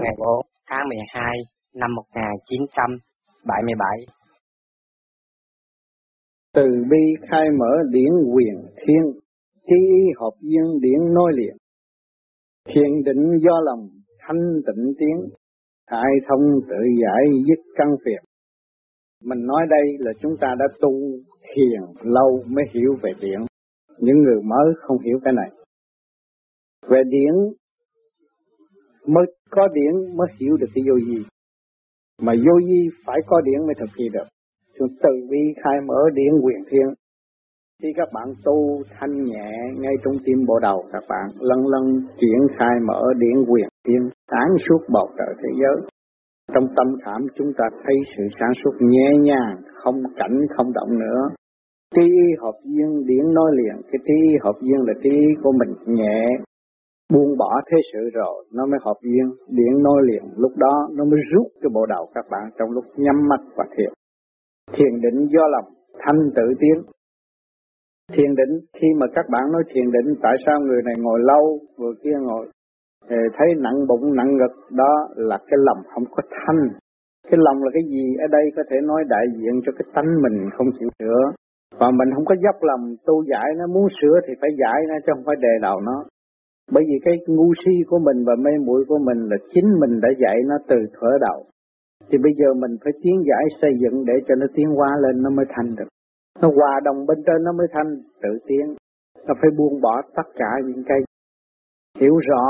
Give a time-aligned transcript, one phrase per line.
[0.00, 1.38] ngày 4 tháng 12
[1.74, 3.88] năm 1977.
[6.54, 9.20] Từ bi khai mở điển quyền thiên,
[9.66, 9.76] thi
[10.20, 11.56] hợp duyên điển nói liền.
[12.68, 13.88] Thiền định do lòng
[14.18, 15.28] thanh tịnh tiến,
[15.90, 18.22] khai thông tự giải dứt căn phiền.
[19.24, 20.90] Mình nói đây là chúng ta đã tu
[21.54, 23.40] thiền lâu mới hiểu về điển.
[23.98, 25.50] Những người mới không hiểu cái này.
[26.88, 27.34] Về điển
[29.06, 31.22] mới có điển mới hiểu được cái vô vi
[32.22, 34.26] Mà vô vi phải có điển mới thực hiện được.
[34.78, 36.94] Chúng từ bi khai mở điển quyền thiên.
[37.82, 41.84] Khi các bạn tu thanh nhẹ ngay trong tim bộ đầu các bạn lân lân
[42.20, 45.88] triển khai mở điển quyền thiên sáng suốt bầu trời thế giới.
[46.54, 50.98] Trong tâm khảm chúng ta thấy sự sáng suốt nhẹ nhàng, không cảnh không động
[50.98, 51.28] nữa.
[51.96, 52.10] Trí
[52.42, 56.28] hợp duyên điển nói liền, cái trí hợp duyên là trí của mình nhẹ,
[57.14, 60.24] buông bỏ thế sự rồi, nó mới hợp duyên điện nói liền.
[60.36, 63.64] Lúc đó, nó mới rút cái bộ đầu các bạn trong lúc nhắm mắt và
[63.76, 63.90] thiền.
[64.72, 65.64] Thiền định do lòng,
[65.98, 66.82] thanh tự tiến.
[68.12, 71.58] Thiền định, khi mà các bạn nói thiền định, tại sao người này ngồi lâu
[71.78, 72.46] vừa kia ngồi
[73.08, 76.62] ờ, thấy nặng bụng, nặng ngực, đó là cái lòng không có thanh.
[77.30, 78.04] Cái lòng là cái gì?
[78.20, 81.22] Ở đây có thể nói đại diện cho cái tánh mình không chịu sửa.
[81.80, 84.94] Và mình không có dốc lòng tu giải nó, muốn sửa thì phải giải nó,
[85.06, 86.04] chứ không phải đề đầu nó
[86.72, 90.00] bởi vì cái ngu si của mình và mê muội của mình là chính mình
[90.00, 91.44] đã dạy nó từ thở đầu.
[92.08, 95.22] Thì bây giờ mình phải tiến giải xây dựng để cho nó tiến hóa lên
[95.22, 95.88] nó mới thành được.
[96.42, 97.90] Nó hòa đồng bên trên nó mới thành,
[98.22, 98.74] tự tiến.
[99.26, 100.98] Nó phải buông bỏ tất cả những cái
[102.00, 102.44] hiểu rõ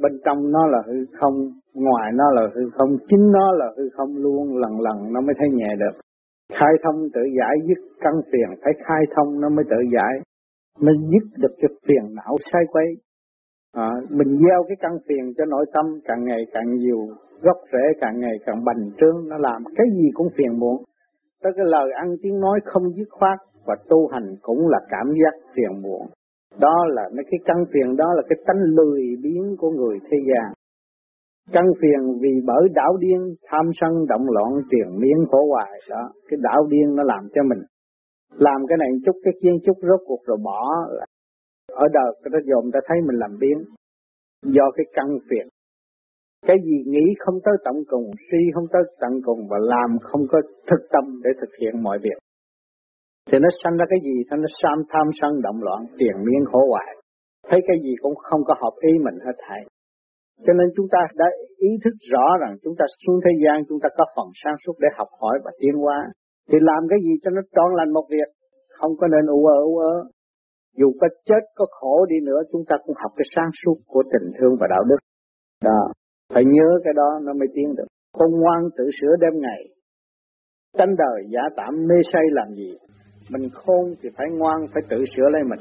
[0.00, 1.34] bên trong nó là hư không,
[1.74, 5.34] ngoài nó là hư không, chính nó là hư không luôn, lần lần nó mới
[5.38, 6.00] thấy nhẹ được.
[6.52, 10.20] Khai thông tự giải dứt căn phiền, phải khai thông nó mới tự giải
[10.80, 12.86] nó dứt được cái phiền não sai quấy.
[13.72, 17.00] À, mình gieo cái căn phiền cho nội tâm càng ngày càng nhiều,
[17.42, 20.82] gốc rễ càng ngày càng bành trướng, nó làm cái gì cũng phiền muộn.
[21.42, 25.06] Tới cái lời ăn tiếng nói không dứt khoát và tu hành cũng là cảm
[25.22, 26.02] giác phiền muộn.
[26.60, 30.18] Đó là mấy cái căn phiền đó là cái tánh lười biến của người thế
[30.28, 30.52] gian.
[31.52, 36.10] Căn phiền vì bởi đảo điên, tham sân động loạn tiền miên khổ hoài đó,
[36.28, 37.58] cái đảo điên nó làm cho mình
[38.30, 40.60] làm cái này chút, cái kia chút, rốt cuộc rồi bỏ
[41.72, 43.58] ở đời cái đó dồn ta thấy mình làm biến.
[44.42, 45.48] Do cái căn phiền
[46.46, 50.22] cái gì nghĩ không tới tận cùng, suy không tới tận cùng và làm không
[50.30, 50.38] có
[50.70, 52.18] thực tâm để thực hiện mọi việc.
[53.30, 54.16] Thì nó sanh ra cái gì?
[54.28, 56.96] Thì nó sam tham, sân động loạn, tiền miên khổ hoài.
[57.48, 59.62] Thấy cái gì cũng không có hợp ý mình hết thảy.
[60.46, 61.26] Cho nên chúng ta đã
[61.58, 64.72] ý thức rõ rằng chúng ta xuống thế gian, chúng ta có phần sáng suốt
[64.80, 65.98] để học hỏi và tiến hóa
[66.48, 68.28] thì làm cái gì cho nó trọn lành một việc?
[68.78, 69.94] Không có nên ủ ở ủ ơ.
[70.76, 74.02] Dù có chết, có khổ đi nữa, chúng ta cũng học cái sáng suốt của
[74.12, 75.00] tình thương và đạo đức.
[75.64, 75.80] Đó.
[76.34, 77.88] Phải nhớ cái đó, nó mới tiến được.
[78.18, 79.62] Không ngoan tự sửa đêm ngày.
[80.78, 82.70] Tánh đời giả tạm mê say làm gì?
[83.30, 85.60] Mình khôn thì phải ngoan, phải tự sửa lấy mình.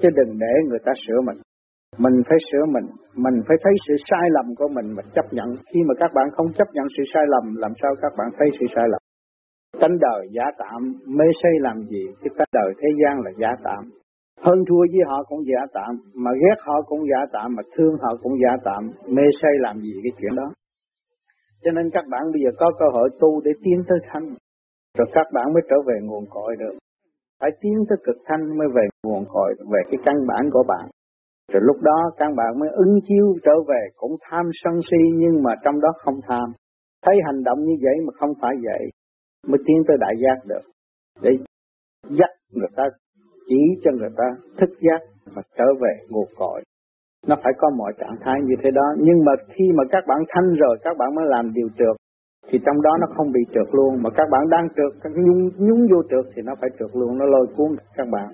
[0.00, 1.38] Chứ đừng để người ta sửa mình.
[1.98, 2.86] Mình phải sửa mình.
[3.24, 5.48] Mình phải thấy sự sai lầm của mình mà chấp nhận.
[5.70, 8.48] Khi mà các bạn không chấp nhận sự sai lầm, làm sao các bạn thấy
[8.60, 9.02] sự sai lầm?
[9.80, 13.48] Tánh đời giả tạm, mê say làm gì, cái tánh đời thế gian là giả
[13.64, 13.90] tạm.
[14.40, 17.94] Hơn thua với họ cũng giả tạm, mà ghét họ cũng giả tạm, mà thương
[18.02, 20.52] họ cũng giả tạm, mê say làm gì cái chuyện đó.
[21.62, 24.26] Cho nên các bạn bây giờ có cơ hội tu để tiến tới thanh,
[24.98, 26.74] rồi các bạn mới trở về nguồn cội được.
[27.40, 30.88] Phải tiến tới cực thanh mới về nguồn cội, về cái căn bản của bạn.
[31.52, 35.42] Rồi lúc đó các bạn mới ứng chiếu trở về cũng tham sân si nhưng
[35.42, 36.52] mà trong đó không tham.
[37.06, 38.90] Thấy hành động như vậy mà không phải vậy
[39.46, 40.64] mới tiến tới đại giác được.
[41.22, 41.30] Để
[42.08, 42.84] dắt người ta,
[43.48, 44.24] chỉ cho người ta
[44.58, 45.00] thức giác
[45.34, 46.62] và trở về nguồn cội
[47.28, 48.86] nó phải có mọi trạng thái như thế đó.
[48.98, 51.96] Nhưng mà khi mà các bạn thanh rồi, các bạn mới làm điều trượt,
[52.48, 54.02] thì trong đó nó không bị trượt luôn.
[54.02, 57.18] Mà các bạn đang trượt, các nhúng nhúng vô trượt thì nó phải trượt luôn.
[57.18, 58.28] Nó lôi cuốn các bạn.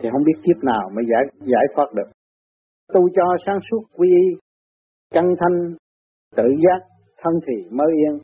[0.00, 2.08] Thì không biết kiếp nào mới giải giải thoát được.
[2.92, 4.38] Tu cho sáng suốt quy y,
[5.14, 5.74] căn thanh,
[6.36, 6.80] tự giác,
[7.22, 8.18] thân thì mới yên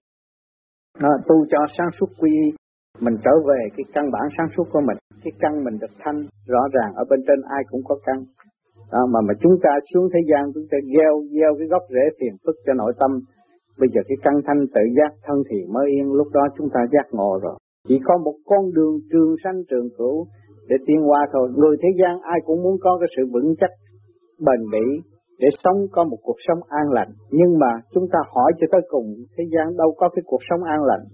[1.03, 2.33] nó tu cho sáng suốt quy
[3.00, 4.99] mình trở về cái căn bản sáng suốt của mình.
[5.25, 8.19] Cái căn mình được thanh rõ ràng ở bên trên ai cũng có căn.
[8.93, 12.05] Đó, mà mà chúng ta xuống thế gian chúng ta gieo gieo cái gốc rễ
[12.19, 13.11] phiền phức cho nội tâm.
[13.81, 16.12] Bây giờ cái căn thanh tự giác thân thì mới yên.
[16.12, 17.56] Lúc đó chúng ta giác ngộ rồi.
[17.89, 20.27] Chỉ có một con đường trường sanh trường cửu
[20.69, 21.49] để tiến qua thôi.
[21.56, 23.71] Người thế gian ai cũng muốn có cái sự vững chắc
[24.47, 24.87] bền bỉ
[25.43, 27.11] để sống có một cuộc sống an lành.
[27.31, 30.62] Nhưng mà chúng ta hỏi cho tới cùng, thế gian đâu có cái cuộc sống
[30.62, 31.05] an lành.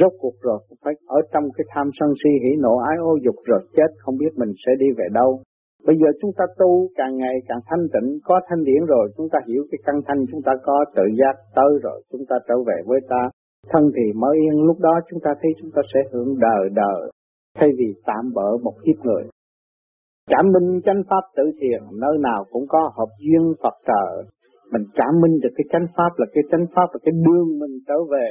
[0.00, 3.34] Rốt cuộc rồi phải ở trong cái tham sân si hỉ nộ ái ô dục
[3.44, 5.30] rồi chết không biết mình sẽ đi về đâu.
[5.86, 9.28] Bây giờ chúng ta tu càng ngày càng thanh tịnh, có thanh điển rồi, chúng
[9.32, 12.54] ta hiểu cái căn thanh chúng ta có tự giác tới rồi, chúng ta trở
[12.66, 13.22] về với ta.
[13.70, 17.10] Thân thì mới yên, lúc đó chúng ta thấy chúng ta sẽ hưởng đời đời,
[17.58, 19.22] thay vì tạm bỡ một kiếp người.
[20.30, 24.06] Cảm minh chánh pháp tự thiền, nơi nào cũng có hợp duyên Phật trợ.
[24.72, 27.74] Mình cảm minh được cái chánh pháp là cái chánh pháp là cái đường mình
[27.88, 28.26] trở về.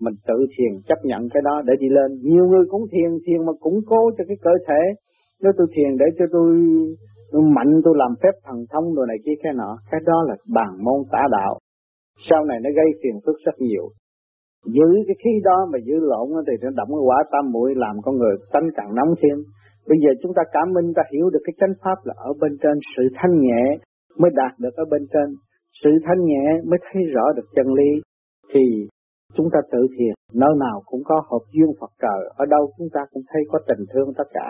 [0.00, 2.10] Mình tự thiền chấp nhận cái đó để đi lên.
[2.22, 4.82] Nhiều người cũng thiền, thiền mà củng cố cho cái cơ thể,
[5.42, 6.48] nếu tôi thiền để cho tôi,
[7.32, 10.36] tôi mạnh tôi làm phép thần thông đồ này kia cái nọ, cái đó là
[10.54, 11.58] bàn môn tả đạo.
[12.30, 13.84] Sau này nó gây phiền phức rất nhiều.
[14.64, 17.96] Giữ cái khí đó mà giữ lộn thì nó động cái quả tam muội làm
[18.04, 19.38] con người tánh càng nóng thêm.
[19.88, 22.52] Bây giờ chúng ta cảm minh ta hiểu được cái chánh pháp là ở bên
[22.62, 23.62] trên sự thanh nhẹ
[24.20, 25.28] mới đạt được ở bên trên.
[25.82, 27.90] Sự thanh nhẹ mới thấy rõ được chân lý.
[28.52, 28.64] Thì
[29.36, 32.88] chúng ta tự thiền, nơi nào cũng có hợp duyên Phật trời, ở đâu chúng
[32.94, 34.48] ta cũng thấy có tình thương tất cả.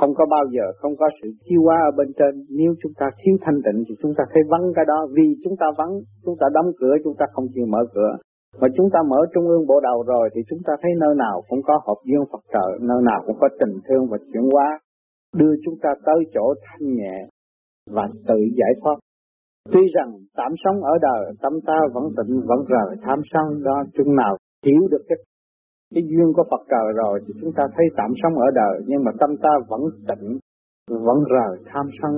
[0.00, 2.32] Không có bao giờ không có sự chiêu hóa ở bên trên.
[2.58, 4.98] Nếu chúng ta thiếu thanh tịnh thì chúng ta thấy vắng cái đó.
[5.16, 5.92] Vì chúng ta vắng,
[6.24, 8.12] chúng ta đóng cửa, chúng ta không chịu mở cửa.
[8.58, 11.42] Mà chúng ta mở trung ương bộ đầu rồi thì chúng ta thấy nơi nào
[11.48, 14.78] cũng có hợp duyên Phật trợ, nơi nào cũng có tình thương và chuyển hóa,
[15.36, 17.28] đưa chúng ta tới chỗ thanh nhẹ
[17.90, 18.98] và tự giải thoát.
[19.72, 23.84] Tuy rằng tạm sống ở đời, tâm ta vẫn tịnh, vẫn rời tham sân đó,
[23.94, 24.36] chúng nào
[24.66, 25.18] hiểu được cái
[25.94, 29.04] cái duyên của Phật trời rồi thì chúng ta thấy tạm sống ở đời nhưng
[29.04, 30.38] mà tâm ta vẫn tịnh,
[31.06, 32.12] vẫn rời tham sân.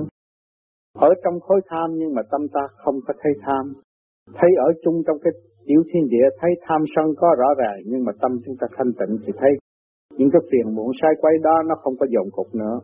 [0.97, 3.73] Ở trong khối tham nhưng mà tâm ta không có thấy tham.
[4.33, 5.33] Thấy ở chung trong cái
[5.67, 8.91] tiểu thiên địa thấy tham sân có rõ ràng nhưng mà tâm chúng ta thanh
[8.99, 9.51] tịnh thì thấy
[10.17, 12.79] những cái phiền muộn sai quay đó nó không có dồn cục nữa.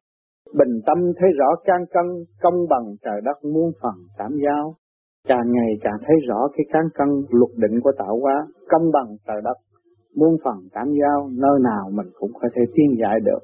[0.59, 2.05] Bình tâm thấy rõ can cân,
[2.41, 4.75] công bằng trời đất muôn phần cảm giao.
[5.27, 9.07] Càng ngày càng thấy rõ cái cán cân luật định của tạo hóa, công bằng
[9.27, 9.57] trời đất
[10.15, 13.39] muôn phần cảm giao nơi nào mình cũng có thể tiên giải được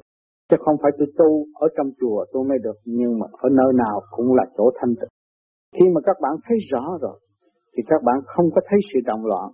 [0.50, 3.74] chứ không phải tôi tu ở trong chùa tôi mới được nhưng mà ở nơi
[3.74, 5.14] nào cũng là chỗ thanh tịnh
[5.74, 7.20] khi mà các bạn thấy rõ rồi
[7.78, 9.50] thì các bạn không có thấy sự động loạn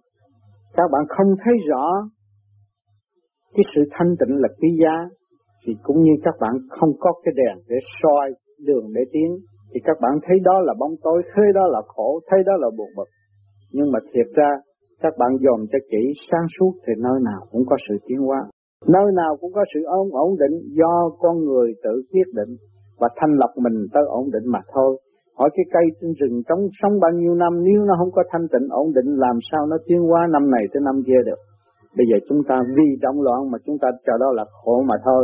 [0.78, 1.86] các bạn không thấy rõ
[3.54, 4.96] cái sự thanh tịnh là quý giá,
[5.66, 8.28] thì cũng như các bạn không có cái đèn để soi
[8.68, 9.30] đường để tiến,
[9.74, 12.68] thì các bạn thấy đó là bóng tối, thấy đó là khổ, thấy đó là
[12.78, 13.10] buồn bực
[13.74, 14.50] nhưng mà thiệt ra,
[15.02, 18.42] các bạn dòm cho kỹ sáng suốt thì nơi nào cũng có sự tiến hóa.
[18.88, 22.56] Nơi nào cũng có sự ổn ổn định do con người tự quyết định
[23.00, 24.98] và thanh lọc mình tới ổn định mà thôi.
[25.42, 28.48] Hỏi cái cây trên rừng trống sống bao nhiêu năm nếu nó không có thanh
[28.54, 31.40] tịnh ổn định làm sao nó tiến hóa năm này tới năm kia được.
[31.98, 34.96] Bây giờ chúng ta vì động loạn mà chúng ta cho đó là khổ mà
[35.06, 35.24] thôi.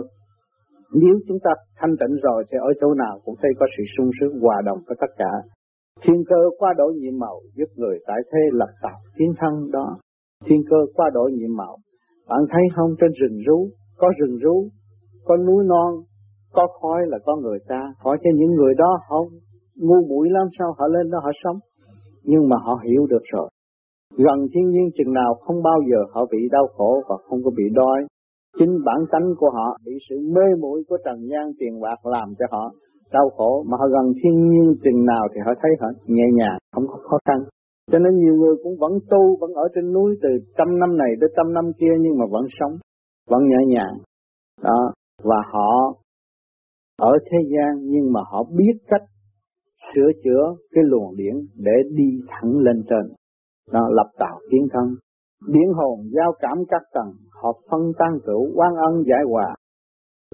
[1.01, 4.09] Nếu chúng ta thanh tịnh rồi thì ở chỗ nào cũng thấy có sự sung
[4.19, 5.31] sướng hòa đồng với tất cả.
[6.01, 9.97] Thiên cơ qua đổi nhiệm màu giúp người tại thế lập tạo tiến thân đó.
[10.45, 11.75] Thiên cơ qua đổi nhiệm màu.
[12.29, 14.67] Bạn thấy không trên rừng rú, có rừng rú,
[15.25, 15.91] có núi non,
[16.53, 17.93] có khói là có người ta.
[17.99, 19.27] Hỏi cho những người đó không?
[19.77, 21.59] Ngu muội làm sao họ lên đó họ sống.
[22.23, 23.49] Nhưng mà họ hiểu được rồi.
[24.17, 27.51] Gần thiên nhiên chừng nào không bao giờ họ bị đau khổ và không có
[27.57, 27.99] bị đói.
[28.59, 32.33] Chính bản tánh của họ bị sự mê muội của trần gian tiền bạc làm
[32.39, 32.71] cho họ
[33.11, 36.57] đau khổ mà họ gần thiên nhiên chừng nào thì họ thấy họ nhẹ nhàng,
[36.73, 37.39] không có khó khăn
[37.91, 41.11] cho nên nhiều người cũng vẫn tu, vẫn ở trên núi từ trăm năm này
[41.21, 42.77] tới trăm năm kia nhưng mà vẫn sống,
[43.29, 43.97] vẫn nhẹ nhàng
[44.63, 44.91] đó
[45.23, 45.93] và họ
[47.01, 49.01] ở thế gian nhưng mà họ biết cách
[49.95, 53.13] sửa chữa cái luồng điển để đi thẳng lên trên.
[53.71, 54.95] Đó lập tạo kiến thân.
[55.47, 57.11] Điển hồn giao cảm các tầng
[57.43, 59.55] hợp phân tan cửu quan ân giải hòa.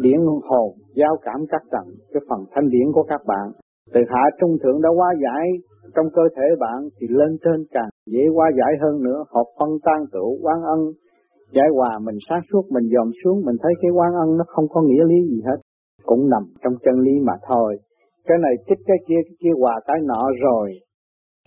[0.02, 3.52] Điển hồn giao cảm các tầng, cái phần thanh điển của các bạn.
[3.94, 5.48] Từ hạ trung thượng đã hóa giải
[5.96, 9.24] trong cơ thể bạn thì lên trên càng dễ hóa giải hơn nữa.
[9.30, 10.80] Hợp phân tan tựu quan ân
[11.54, 14.66] giải hòa, mình sáng suốt, mình dòm xuống, mình thấy cái quan ân nó không
[14.70, 15.58] có nghĩa lý gì hết.
[16.06, 17.78] Cũng nằm trong chân lý mà thôi
[18.28, 20.72] cái này thích cái kia cái kia hòa cái nọ rồi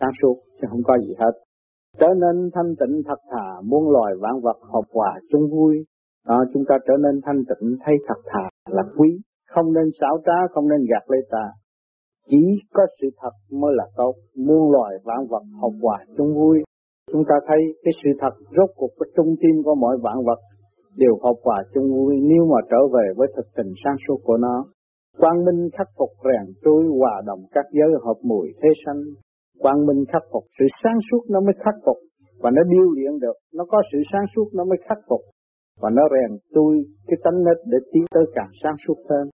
[0.00, 1.33] sáng suốt chứ không có gì hết
[1.99, 5.85] trở nên thanh tịnh thật thà muôn loài vạn vật hợp hòa chung vui
[6.28, 10.18] đó, chúng ta trở nên thanh tịnh thấy thật thà là quý, không nên xảo
[10.26, 11.45] trá, không nên gạt lấy ta.
[12.28, 12.42] Chỉ
[12.75, 16.62] có sự thật mới là tốt, muôn loài vạn vật học hòa chung vui.
[17.12, 20.38] Chúng ta thấy cái sự thật rốt cuộc cái trung tim của mọi vạn vật
[20.97, 24.37] đều học hòa chung vui nếu mà trở về với thực tình sáng suốt của
[24.37, 24.64] nó.
[25.20, 29.00] Quang minh khắc phục rèn trôi hòa đồng các giới hợp mùi thế sanh.
[29.58, 31.96] Quang minh khắc phục sự sáng suốt nó mới khắc phục
[32.42, 35.20] và nó điêu luyện được, nó có sự sáng suốt nó mới khắc phục
[35.80, 36.73] và nó rèn tôi
[37.06, 39.28] cái tánh nết để tiến tới càng sáng suốt hơn.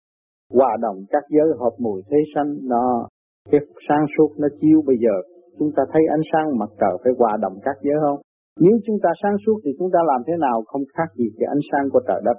[0.54, 3.08] Hòa đồng các giới hợp mùi thế sanh nó
[3.50, 5.16] cái sáng suốt nó chiếu bây giờ.
[5.58, 8.20] Chúng ta thấy ánh sáng mặt trời phải hòa đồng các giới không?
[8.60, 11.46] Nếu chúng ta sáng suốt thì chúng ta làm thế nào không khác gì cái
[11.54, 12.38] ánh sáng của trời đất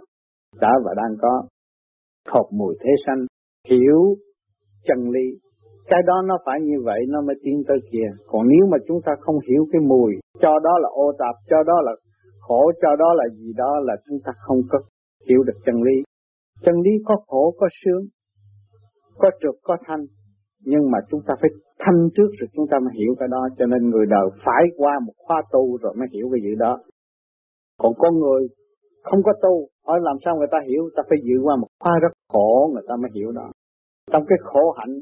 [0.62, 1.43] đã và đang có
[2.34, 3.28] hợp mùi thế sanh?
[3.68, 4.16] Hiểu
[4.88, 5.28] chân lý.
[5.88, 8.08] Cái đó nó phải như vậy, nó mới tiến tới kia.
[8.28, 11.63] Còn nếu mà chúng ta không hiểu cái mùi, cho đó là ô tạp, cho
[11.63, 11.92] đó là
[12.39, 14.80] khổ, cho đó là gì đó là chúng ta không có
[15.30, 16.04] hiểu được chân lý.
[16.62, 18.04] Chân lý có khổ, có sướng,
[19.18, 20.06] có trượt, có thanh.
[20.66, 21.50] Nhưng mà chúng ta phải
[21.80, 23.48] thanh trước rồi chúng ta mới hiểu cái đó.
[23.58, 26.80] Cho nên người đời phải qua một khóa tu rồi mới hiểu cái gì đó.
[27.80, 28.48] Còn con người
[29.03, 29.68] không có tu.
[29.88, 30.89] Hỏi làm sao người ta hiểu?
[30.96, 33.48] Ta phải dự qua một khóa rất khổ, người ta mới hiểu đó.
[34.12, 34.96] Trong cái khổ hạnh,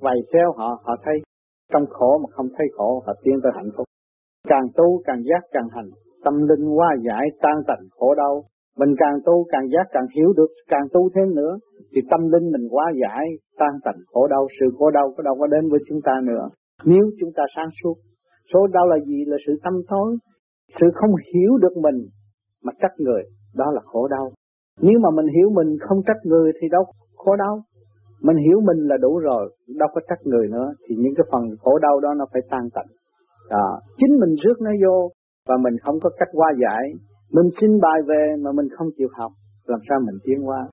[0.00, 1.18] vầy xéo họ họ thấy.
[1.72, 3.86] Trong khổ mà không thấy khổ, họ tiến tới hạnh phúc.
[4.48, 5.90] Càng tu càng giác càng hành.
[6.24, 8.44] Tâm linh hóa giải, tan tành khổ đau.
[8.78, 11.58] Mình càng tu càng giác càng hiểu được, càng tu thêm nữa,
[11.94, 13.24] thì tâm linh mình hóa giải,
[13.58, 14.46] tan tành khổ đau.
[14.60, 16.48] Sự khổ đau có đâu có đến với chúng ta nữa.
[16.84, 17.94] Nếu chúng ta sáng suốt,
[18.54, 20.16] số đau là gì là sự tâm tối
[20.80, 22.08] sự không hiểu được mình
[22.64, 23.22] mà trách người
[23.58, 24.30] đó là khổ đau.
[24.80, 26.84] Nếu mà mình hiểu mình không trách người thì đâu
[27.16, 27.62] khổ đau.
[28.22, 31.42] Mình hiểu mình là đủ rồi, đâu có trách người nữa, thì những cái phần
[31.62, 32.86] khổ đau đó nó phải tan tận.
[33.50, 35.10] đó, chính mình rước nó vô
[35.48, 36.84] và mình không có cách qua giải.
[37.32, 39.32] Mình xin bài về mà mình không chịu học,
[39.66, 40.68] làm sao mình tiến qua?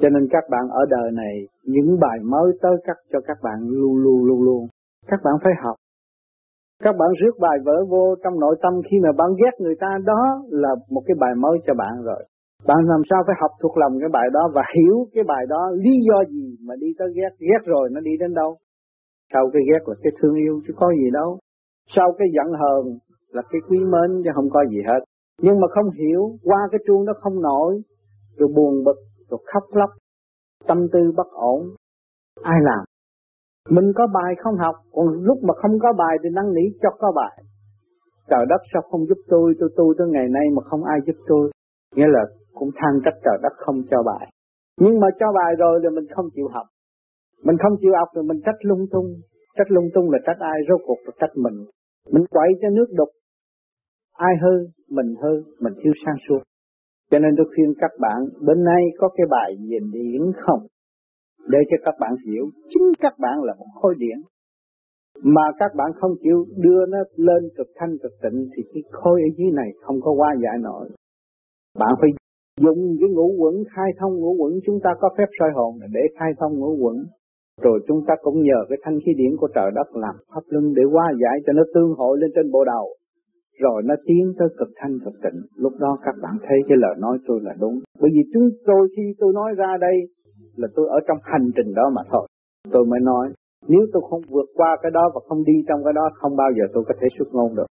[0.00, 3.58] cho nên các bạn ở đời này, những bài mới tới các, cho các bạn
[3.68, 4.66] luôn luôn luôn luôn.
[5.06, 5.76] Các bạn phải học
[6.84, 9.98] các bạn rước bài vỡ vô trong nội tâm khi mà bạn ghét người ta
[10.04, 12.22] đó là một cái bài mới cho bạn rồi
[12.68, 15.70] bạn làm sao phải học thuộc lòng cái bài đó và hiểu cái bài đó
[15.84, 18.56] lý do gì mà đi tới ghét, ghét rồi nó đi đến đâu.
[19.32, 21.38] Sau cái ghét là cái thương yêu chứ có gì đâu.
[21.88, 25.00] Sau cái giận hờn là cái quý mến chứ không có gì hết.
[25.42, 27.80] Nhưng mà không hiểu, qua cái chuông nó không nổi,
[28.36, 28.98] rồi buồn bực,
[29.30, 29.90] rồi khóc lóc,
[30.68, 31.60] tâm tư bất ổn.
[32.42, 32.84] Ai làm?
[33.68, 36.88] Mình có bài không học, còn lúc mà không có bài thì năn nỉ cho
[36.98, 37.44] có bài.
[38.30, 41.16] Trời đất sao không giúp tôi, tôi tu tới ngày nay mà không ai giúp
[41.26, 41.50] tôi.
[41.94, 42.22] Nghĩa là
[42.54, 44.30] cũng than trách trời đất không cho bài.
[44.80, 46.66] Nhưng mà cho bài rồi thì mình không chịu học.
[47.44, 49.06] Mình không chịu học thì mình trách lung tung.
[49.56, 51.64] Trách lung tung là trách ai, rốt cuộc là trách mình.
[52.12, 53.08] Mình quậy cho nước đục.
[54.16, 56.38] Ai hư, mình hư, mình thiếu sang suốt.
[57.10, 60.66] Cho nên tôi khuyên các bạn, bên nay có cái bài về điển không?
[61.48, 64.18] Để cho các bạn hiểu, chính các bạn là một khối điển.
[65.22, 69.20] Mà các bạn không chịu đưa nó lên cực thanh cực tịnh thì cái khối
[69.20, 70.88] ở dưới này không có qua giải nổi.
[71.78, 72.10] Bạn phải
[72.60, 76.00] dùng cái ngũ quẩn khai thông ngũ quẩn chúng ta có phép soi hồn để
[76.18, 76.96] khai thông ngũ quẩn
[77.62, 80.74] rồi chúng ta cũng nhờ cái thanh khí điển của trời đất làm pháp luân
[80.74, 82.86] để qua giải cho nó tương hội lên trên bộ đầu
[83.60, 86.94] rồi nó tiến tới cực thanh cực tịnh lúc đó các bạn thấy cái lời
[86.98, 89.96] nói tôi là đúng bởi vì chúng tôi khi tôi nói ra đây
[90.56, 92.26] là tôi ở trong hành trình đó mà thôi.
[92.72, 93.26] Tôi mới nói,
[93.68, 96.50] nếu tôi không vượt qua cái đó và không đi trong cái đó, không bao
[96.56, 97.66] giờ tôi có thể xuất ngôn được.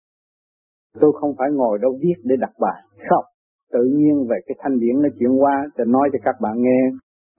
[1.00, 2.82] Tôi không phải ngồi đâu viết để đặt bài.
[3.10, 3.25] Không.
[3.72, 6.82] Tự nhiên về cái thanh điển nó chuyển qua để nói cho các bạn nghe.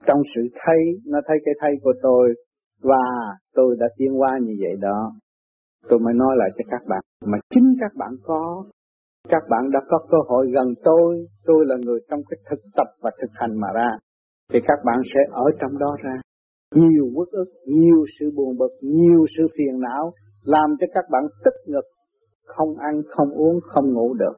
[0.05, 2.33] Trong sự thấy nó thấy cái thấy của tôi
[2.81, 3.03] và
[3.55, 5.11] tôi đã tiến qua như vậy đó.
[5.89, 8.63] Tôi mới nói lại cho các bạn, mà chính các bạn có.
[9.29, 11.27] Các bạn đã có cơ hội gần tôi.
[11.45, 13.89] Tôi là người trong cái thực tập và thực hành mà ra
[14.53, 16.15] thì các bạn sẽ ở trong đó ra
[16.75, 20.13] nhiều uất ức nhiều sự buồn bực nhiều sự phiền não
[20.43, 21.85] làm cho các bạn tức ngực
[22.45, 24.35] không ăn không uống không ngủ được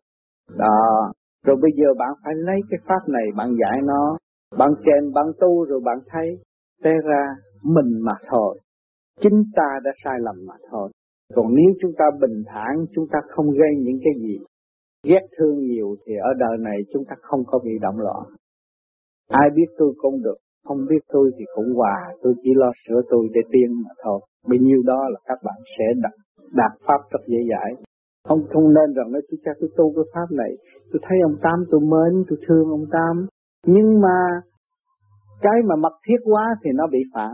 [0.58, 1.12] đó
[1.46, 4.18] rồi bây giờ bạn phải lấy cái pháp này bạn giải nó,
[4.58, 6.38] bạn chèn, bạn tu rồi bạn thấy,
[6.84, 7.26] té ra
[7.64, 8.60] mình mà thôi.
[9.22, 10.90] Chính ta đã sai lầm mà thôi.
[11.36, 14.38] Còn nếu chúng ta bình thản, chúng ta không gây những cái gì
[15.04, 18.24] ghét thương nhiều thì ở đời này chúng ta không có bị động loạn.
[19.30, 19.36] Ừ.
[19.42, 23.02] Ai biết tôi cũng được, không biết tôi thì cũng hòa, tôi chỉ lo sửa
[23.10, 24.20] tôi để tiên mà thôi.
[24.48, 26.12] Bấy nhiêu đó là các bạn sẽ đạt,
[26.54, 27.84] đạt pháp rất dễ dãi.
[28.28, 30.52] Không không nên rằng nói tôi cha tôi tu cái pháp này,
[30.92, 33.28] tôi thấy ông Tám tôi mến, tôi thương ông Tám.
[33.66, 34.18] Nhưng mà
[35.42, 37.34] cái mà mật thiết quá thì nó bị phản.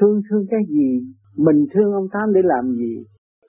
[0.00, 1.00] Thương thương cái gì?
[1.36, 3.04] Mình thương ông Tám để làm gì?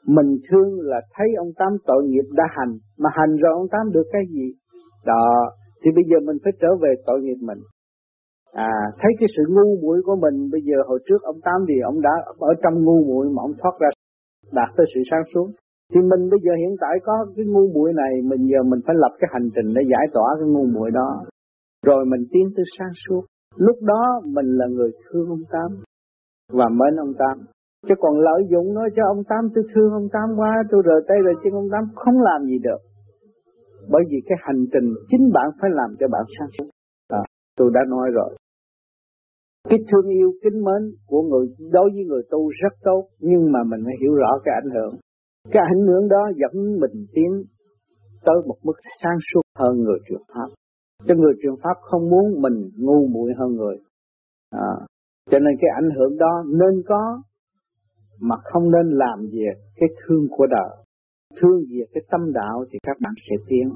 [0.07, 3.91] Mình thương là thấy ông Tám tội nghiệp đã hành, mà hành rồi ông Tám
[3.91, 4.53] được cái gì?
[5.05, 5.49] Đó,
[5.85, 7.61] thì bây giờ mình phải trở về tội nghiệp mình.
[8.53, 11.75] À, thấy cái sự ngu muội của mình bây giờ hồi trước ông Tám thì
[11.91, 13.89] ông đã ở trong ngu muội mà ông thoát ra
[14.51, 15.47] đạt tới sự sáng suốt.
[15.93, 18.95] Thì mình bây giờ hiện tại có cái ngu muội này, mình giờ mình phải
[19.03, 21.09] lập cái hành trình để giải tỏa cái ngu muội đó.
[21.85, 23.23] Rồi mình tiến tới sáng suốt.
[23.55, 25.69] Lúc đó mình là người thương ông Tám
[26.51, 27.45] và mến ông Tám.
[27.87, 31.01] Chứ còn lợi dụng nói cho ông Tám tôi thương ông Tám quá, tôi rời
[31.07, 32.81] tay rời chân ông Tám không làm gì được.
[33.91, 36.69] Bởi vì cái hành trình chính bạn phải làm cho bạn sáng suốt.
[37.07, 37.23] À,
[37.57, 38.35] tôi đã nói rồi.
[39.69, 43.59] Cái thương yêu kính mến của người đối với người tu rất tốt, nhưng mà
[43.63, 44.93] mình phải hiểu rõ cái ảnh hưởng.
[45.51, 47.43] Cái ảnh hưởng đó dẫn mình tiến
[48.25, 50.49] tới một mức sáng suốt hơn người truyền pháp.
[51.07, 53.77] Cho người truyền pháp không muốn mình ngu muội hơn người.
[54.51, 54.71] À,
[55.31, 57.21] cho nên cái ảnh hưởng đó nên có
[58.19, 59.43] mà không nên làm gì
[59.75, 60.84] cái thương của đời
[61.37, 63.67] thương về cái tâm đạo thì các bạn sẽ tiến.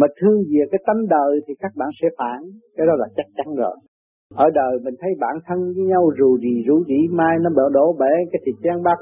[0.00, 2.40] Mà thương về cái tâm đời thì các bạn sẽ phản.
[2.76, 3.76] Cái đó là chắc chắn rồi.
[4.34, 7.62] Ở đời mình thấy bản thân với nhau rù rì rú rỉ, mai nó bỡ
[7.72, 8.98] đổ bể, cái thịt chán bắt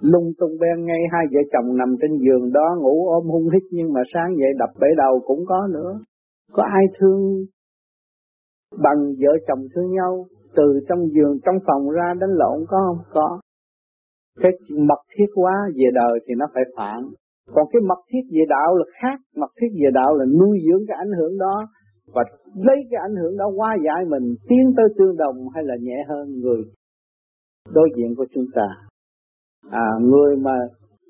[0.00, 3.62] lung tung bên ngay, hai vợ chồng nằm trên giường đó, ngủ ôm hung hít,
[3.70, 5.92] nhưng mà sáng dậy đập bể đầu cũng có nữa.
[6.52, 7.20] Có ai thương
[8.84, 10.26] bằng vợ chồng thương nhau?
[10.56, 13.04] Từ trong giường, trong phòng ra đánh lộn có không?
[13.10, 13.40] Có.
[14.40, 14.52] Cái
[14.88, 17.00] mật thiết quá về đời thì nó phải phản
[17.54, 19.18] còn cái mật thiết về đạo là khác.
[19.36, 21.66] Mật thiết về đạo là nuôi dưỡng cái ảnh hưởng đó
[22.14, 22.22] và
[22.54, 26.04] lấy cái ảnh hưởng đó hóa giải mình tiến tới tương đồng hay là nhẹ
[26.08, 26.62] hơn người.
[27.74, 28.68] Đối diện của chúng ta.
[29.70, 30.56] À, người mà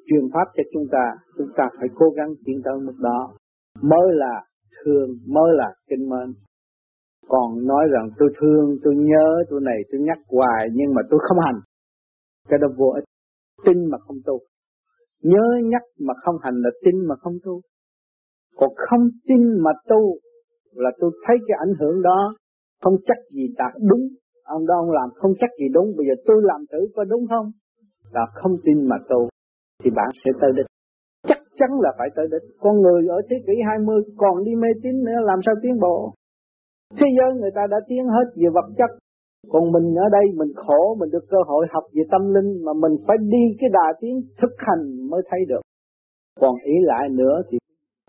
[0.06, 1.04] truyền pháp cho chúng ta
[1.38, 3.34] chúng ta phải cố gắng tiến tới mức đó.
[3.82, 4.42] Mới là
[4.84, 6.34] thương mới là kinh mến.
[7.28, 11.20] Còn nói rằng tôi thương tôi nhớ tôi này tôi nhắc hoài nhưng mà tôi
[11.28, 11.60] không hành.
[12.48, 13.04] Cái đó vô ích.
[13.64, 14.38] Tin mà không tu
[15.22, 17.60] nhớ nhắc mà không hành là tin mà không tu.
[18.56, 20.18] Còn không tin mà tu
[20.74, 22.34] là tôi thấy cái ảnh hưởng đó
[22.82, 24.08] không chắc gì đạt đúng.
[24.44, 25.86] Ông đó ông làm không chắc gì đúng.
[25.96, 27.46] Bây giờ tôi làm thử có đúng không?
[28.12, 29.28] Là không tin mà tu
[29.84, 30.66] thì bạn sẽ tới đích.
[31.26, 32.44] Chắc chắn là phải tới đích.
[32.60, 36.14] Con người ở thế kỷ 20 còn đi mê tín nữa, làm sao tiến bộ?
[36.98, 38.90] Thế giới người ta đã tiến hết về vật chất
[39.48, 42.72] còn mình ở đây mình khổ, mình được cơ hội học về tâm linh mà
[42.72, 45.60] mình phải đi cái đà tiến thực hành mới thấy được.
[46.40, 47.58] Còn ý lại nữa thì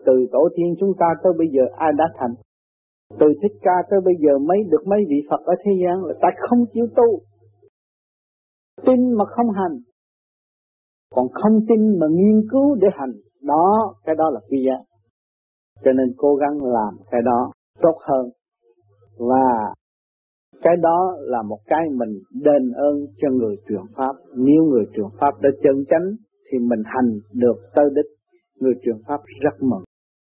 [0.06, 2.34] từ tổ tiên chúng ta tới bây giờ ai đã thành?
[3.20, 6.14] Từ thích ca tới bây giờ mấy được mấy vị Phật ở thế gian là
[6.22, 7.20] ta không chịu tu.
[8.86, 9.78] Tin mà không hành.
[11.14, 13.12] Còn không tin mà nghiên cứu để hành.
[13.42, 14.90] Đó, cái đó là kia giá
[15.84, 17.50] cho nên cố gắng làm cái đó
[17.82, 18.30] tốt hơn.
[19.18, 19.74] Và
[20.62, 22.12] cái đó là một cái mình
[22.44, 24.14] đền ơn cho người truyền pháp.
[24.36, 26.06] Nếu người truyền pháp đã chân chánh,
[26.52, 28.10] thì mình hành được tới đích.
[28.60, 29.84] Người truyền pháp rất mừng.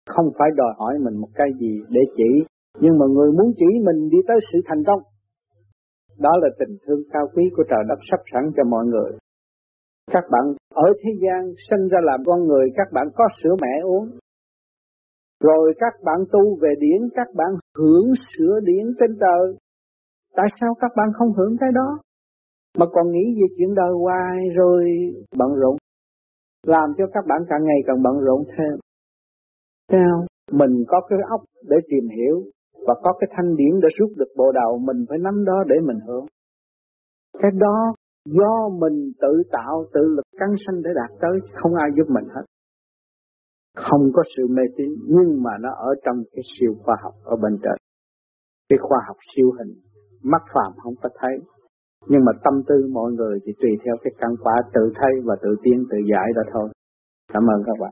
[0.10, 2.32] Không phải đòi hỏi mình một cái gì để chỉ,
[2.80, 5.02] nhưng mà người muốn chỉ mình đi tới sự thành công.
[6.20, 9.12] Đó là tình thương cao quý của trời đất sắp sẵn cho mọi người.
[10.12, 13.82] Các bạn ở thế gian sinh ra làm con người, các bạn có sữa mẹ
[13.84, 14.10] uống.
[15.44, 19.56] Rồi các bạn tu về điển, các bạn hưởng sữa điển trên trời.
[20.36, 22.00] Tại sao các bạn không hưởng cái đó?
[22.78, 24.86] Mà còn nghĩ về chuyện đời hoài rồi
[25.38, 25.76] bận rộn.
[26.64, 28.80] Làm cho các bạn càng ngày càng bận rộn thêm.
[29.92, 30.26] Sao?
[30.52, 32.44] Mình có cái óc để tìm hiểu
[32.88, 35.76] và có cái thanh điển để rút được bộ đầu mình phải nắm đó để
[35.84, 36.26] mình hưởng.
[37.42, 37.94] Cái đó
[38.26, 42.26] do mình tự tạo, tự lực căng sanh để đạt tới, không ai giúp mình
[42.36, 42.46] hết.
[43.76, 47.36] Không có sự mê tín nhưng mà nó ở trong cái siêu khoa học ở
[47.36, 47.78] bên trên.
[48.70, 49.74] Cái khoa học siêu hình
[50.26, 51.36] mắt phàm không có thấy.
[52.08, 55.36] Nhưng mà tâm tư mọi người thì tùy theo cái căn quả tự thấy và
[55.44, 56.70] tự tiến, tự giải đó thôi.
[57.34, 57.92] Cảm ơn các bạn.